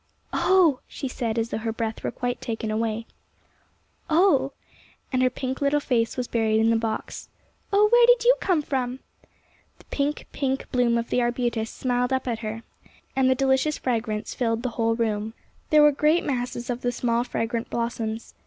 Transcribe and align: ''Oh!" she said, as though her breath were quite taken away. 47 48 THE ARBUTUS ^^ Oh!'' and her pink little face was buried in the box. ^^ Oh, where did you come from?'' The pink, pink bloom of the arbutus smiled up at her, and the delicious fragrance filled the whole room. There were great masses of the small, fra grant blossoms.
''Oh!" 0.49 0.79
she 0.87 1.07
said, 1.07 1.37
as 1.37 1.49
though 1.49 1.59
her 1.59 1.71
breath 1.71 2.03
were 2.03 2.09
quite 2.09 2.41
taken 2.41 2.71
away. 2.71 3.05
47 4.09 4.09
48 4.09 4.09
THE 4.09 4.13
ARBUTUS 4.15 4.41
^^ 4.41 4.41
Oh!'' 4.49 4.53
and 5.13 5.21
her 5.21 5.29
pink 5.29 5.61
little 5.61 5.79
face 5.79 6.17
was 6.17 6.27
buried 6.27 6.59
in 6.59 6.71
the 6.71 6.75
box. 6.75 7.29
^^ 7.53 7.57
Oh, 7.71 7.87
where 7.91 8.07
did 8.07 8.23
you 8.23 8.35
come 8.39 8.63
from?'' 8.63 8.97
The 9.77 9.85
pink, 9.91 10.25
pink 10.31 10.71
bloom 10.71 10.97
of 10.97 11.11
the 11.11 11.21
arbutus 11.21 11.69
smiled 11.69 12.11
up 12.11 12.27
at 12.27 12.39
her, 12.39 12.63
and 13.15 13.29
the 13.29 13.35
delicious 13.35 13.77
fragrance 13.77 14.33
filled 14.33 14.63
the 14.63 14.69
whole 14.69 14.95
room. 14.95 15.35
There 15.69 15.83
were 15.83 15.91
great 15.91 16.23
masses 16.25 16.71
of 16.71 16.81
the 16.81 16.91
small, 16.91 17.23
fra 17.23 17.45
grant 17.45 17.69
blossoms. 17.69 18.33